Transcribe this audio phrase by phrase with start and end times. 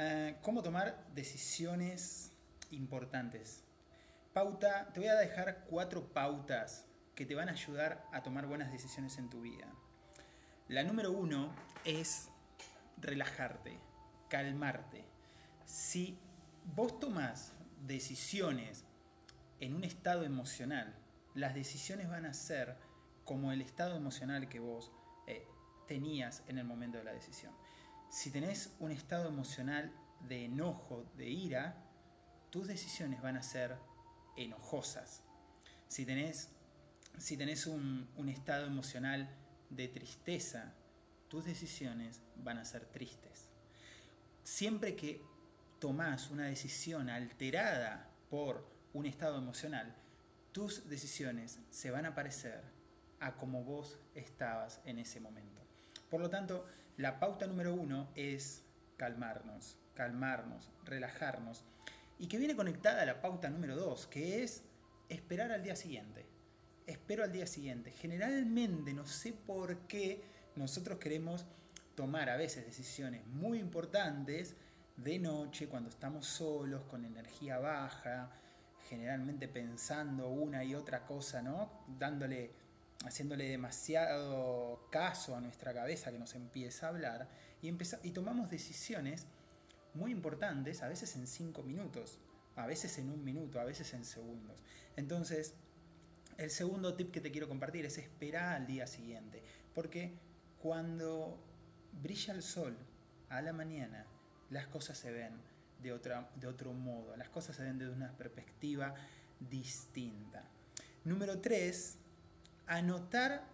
[0.00, 2.30] Eh, ¿Cómo tomar decisiones
[2.70, 3.64] importantes?
[4.32, 6.86] Pauta, te voy a dejar cuatro pautas
[7.16, 9.66] que te van a ayudar a tomar buenas decisiones en tu vida.
[10.68, 11.52] La número uno
[11.84, 12.28] es
[12.98, 13.80] relajarte,
[14.28, 15.04] calmarte.
[15.64, 16.16] Si
[16.76, 17.54] vos tomas
[17.84, 18.84] decisiones
[19.58, 20.94] en un estado emocional,
[21.34, 22.76] las decisiones van a ser
[23.24, 24.92] como el estado emocional que vos
[25.26, 25.44] eh,
[25.88, 27.52] tenías en el momento de la decisión.
[28.10, 31.76] Si tenés un estado emocional de enojo, de ira,
[32.50, 33.76] tus decisiones van a ser
[34.36, 35.22] enojosas.
[35.88, 36.48] Si tenés,
[37.18, 39.28] si tenés un, un estado emocional
[39.70, 40.74] de tristeza,
[41.28, 43.48] tus decisiones van a ser tristes.
[44.42, 45.22] Siempre que
[45.78, 49.94] tomás una decisión alterada por un estado emocional,
[50.52, 52.62] tus decisiones se van a parecer
[53.20, 55.60] a como vos estabas en ese momento.
[56.10, 56.66] Por lo tanto,
[56.98, 58.64] la pauta número uno es
[58.96, 61.64] calmarnos, calmarnos, relajarnos,
[62.18, 64.64] y que viene conectada a la pauta número dos, que es
[65.08, 66.26] esperar al día siguiente.
[66.86, 67.92] Espero al día siguiente.
[67.92, 70.24] Generalmente, no sé por qué
[70.56, 71.46] nosotros queremos
[71.94, 74.56] tomar a veces decisiones muy importantes
[74.96, 78.32] de noche, cuando estamos solos, con energía baja,
[78.88, 81.84] generalmente pensando una y otra cosa, ¿no?
[81.86, 82.50] Dándole,
[83.04, 87.28] haciéndole demasiado caso a nuestra cabeza que nos empieza a hablar
[87.62, 89.26] y, y tomamos decisiones
[89.94, 92.18] muy importantes, a veces en cinco minutos,
[92.56, 94.62] a veces en un minuto, a veces en segundos.
[94.96, 95.54] Entonces,
[96.36, 99.42] el segundo tip que te quiero compartir es esperar al día siguiente,
[99.74, 100.12] porque
[100.60, 101.42] cuando
[102.00, 102.76] brilla el sol
[103.28, 104.06] a la mañana,
[104.50, 105.32] las cosas se ven
[105.82, 108.94] de, otra, de otro modo, las cosas se ven desde una perspectiva
[109.40, 110.44] distinta.
[111.04, 111.98] Número 3,
[112.68, 113.44] anotar,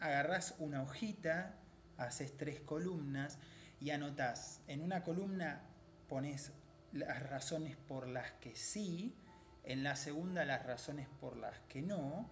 [0.00, 1.54] agarras una hojita,
[1.96, 3.38] haces tres columnas
[3.80, 4.60] y anotás.
[4.66, 5.62] En una columna
[6.08, 6.52] pones
[6.92, 9.16] las razones por las que sí,
[9.64, 12.30] en la segunda las razones por las que no,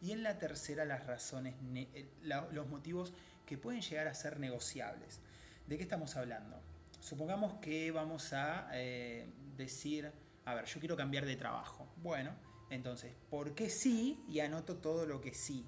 [0.00, 3.14] y en la tercera las razones, eh, los motivos
[3.46, 5.20] que pueden llegar a ser negociables.
[5.66, 6.60] ¿De qué estamos hablando?
[7.00, 10.10] Supongamos que vamos a eh, decir,
[10.44, 11.88] a ver, yo quiero cambiar de trabajo.
[11.96, 12.32] Bueno,
[12.74, 14.22] entonces, ¿por qué sí?
[14.28, 15.66] Y anoto todo lo que sí.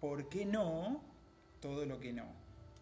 [0.00, 1.02] ¿Por qué no?
[1.60, 2.26] Todo lo que no.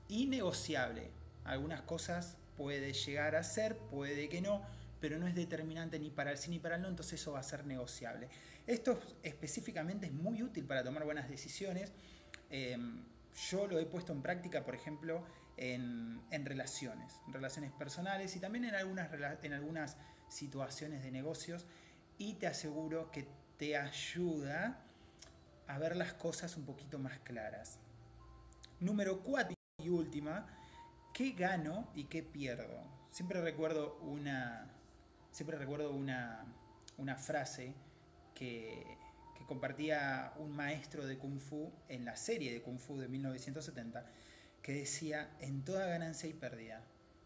[0.08, 1.10] Y negociable.
[1.44, 4.62] Algunas cosas puede llegar a ser, puede que no,
[5.00, 7.40] pero no es determinante ni para el sí ni para el no, entonces eso va
[7.40, 8.28] a ser negociable.
[8.66, 11.92] Esto específicamente es muy útil para tomar buenas decisiones.
[12.50, 13.04] Em,
[13.50, 15.24] yo lo he puesto en práctica, por ejemplo,
[15.56, 19.10] en, relaciones, en relaciones personales y también en algunas,
[19.42, 19.96] en algunas
[20.28, 21.66] situaciones de negocios
[22.18, 23.26] y te aseguro que
[23.60, 24.80] te ayuda
[25.66, 27.78] a ver las cosas un poquito más claras.
[28.80, 29.54] Número 4
[29.84, 30.46] y última,
[31.12, 32.82] ¿qué gano y qué pierdo?
[33.10, 34.66] Siempre recuerdo una,
[35.30, 36.46] siempre recuerdo una,
[36.96, 37.74] una frase
[38.34, 38.96] que,
[39.36, 44.06] que compartía un maestro de Kung Fu en la serie de Kung Fu de 1970
[44.62, 46.82] que decía, en toda ganancia hay pérdida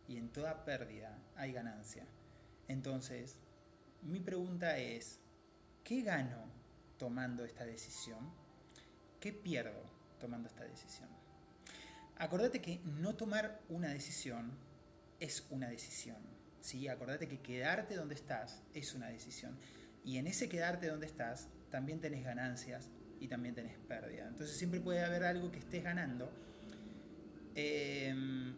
[0.09, 2.05] y en toda pérdida hay ganancia.
[2.67, 3.39] Entonces,
[4.03, 5.21] mi pregunta es,
[5.85, 6.45] ¿qué gano
[6.99, 8.19] tomando esta decisión?
[9.21, 9.83] ¿Qué pierdo
[10.19, 11.09] tomando esta decisión?
[12.17, 14.51] Acordate que no tomar una decisión
[15.21, 16.19] es una decisión.
[16.61, 16.89] ¿sí?
[16.89, 19.57] Acordate que quedarte donde estás es una decisión.
[20.05, 22.89] Y en ese quedarte donde estás también tenés ganancias
[23.21, 24.27] y también tenés pérdida.
[24.27, 26.31] Entonces siempre puede haber algo que estés ganando
[27.55, 28.53] Em,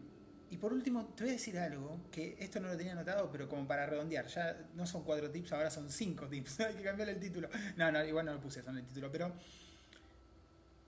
[0.49, 3.49] y por último, te voy a decir algo, que esto no lo tenía anotado, pero
[3.49, 7.09] como para redondear, ya no son cuatro tips, ahora son cinco tips, hay que cambiar
[7.09, 7.49] el título.
[7.75, 9.33] No, no, igual no lo puse eso en el título, pero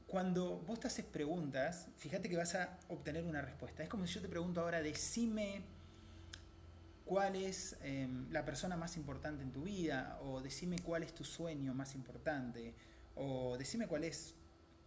[0.08, 3.84] cuando vos te haces preguntas, fíjate que vas a obtener una respuesta.
[3.84, 5.62] Es como si yo te pregunto ahora, decime
[7.06, 11.24] cuál es em, la persona más importante en tu vida, o decime cuál es tu
[11.24, 12.74] sueño más importante,
[13.16, 14.36] o decime cuál es,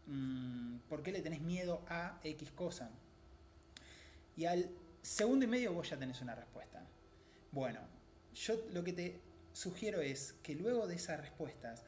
[0.07, 2.91] mm, por qué le tenés miedo a X cosa.
[4.37, 4.71] Y al
[5.03, 6.83] segundo y medio vos ya tenés una respuesta.
[7.51, 7.81] Bueno,
[8.35, 9.21] yo lo que te
[9.53, 11.85] sugiero es que luego de esas respuestas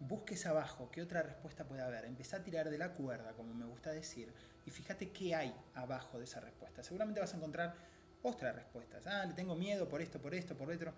[0.00, 2.04] busques abajo qué otra respuesta puede haber.
[2.04, 4.32] Empezá a tirar de la cuerda, como me gusta decir,
[4.66, 6.82] y fíjate qué hay abajo de esa respuesta.
[6.82, 7.74] Seguramente vas a encontrar
[8.22, 9.06] otras respuestas.
[9.06, 10.94] Ah, le tengo miedo por esto, por esto, por otro.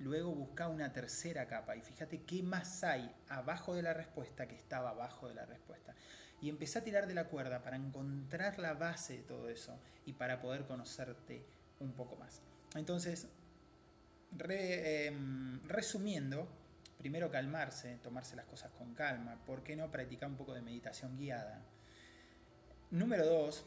[0.00, 4.56] Luego busca una tercera capa y fíjate qué más hay abajo de la respuesta que
[4.56, 5.94] estaba abajo de la respuesta
[6.40, 10.14] y empecé a tirar de la cuerda para encontrar la base de todo eso y
[10.14, 11.44] para poder conocerte
[11.80, 12.40] un poco más.
[12.74, 13.28] Entonces,
[14.38, 16.48] em, resumiendo,
[16.96, 21.18] primero calmarse, tomarse las cosas con calma, ¿por qué no practicar un poco de meditación
[21.18, 21.62] guiada?
[22.90, 23.66] Número dos,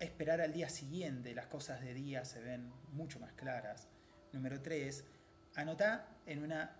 [0.00, 3.88] esperar al día siguiente, las cosas de día se ven mucho más claras.
[4.32, 5.04] Número 3,
[5.54, 6.76] anotá en una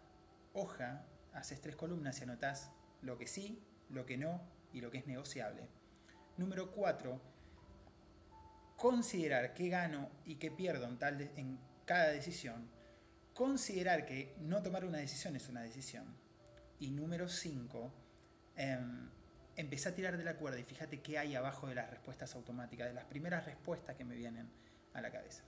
[0.53, 2.71] hoja, haces tres columnas y anotás
[3.03, 4.41] lo que sí, lo que no
[4.73, 5.69] y lo que es negociable.
[6.37, 7.21] Número 4,
[8.77, 12.69] considerar qué gano y qué pierdo en, tal en cada decisión.
[13.33, 16.05] Considerar que no tomar una decisión es una decisión.
[16.79, 17.93] Y número 5,
[18.57, 18.79] eh,
[19.57, 22.95] a tirar de la cuerda y fíjate qué hay abajo de las respuestas automáticas, de
[22.95, 24.51] las primeras respuestas que me vienen
[24.93, 25.45] a la cabeza.